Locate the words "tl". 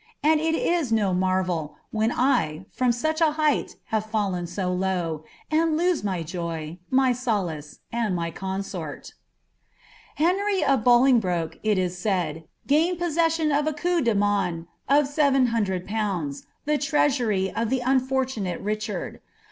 11.63-11.77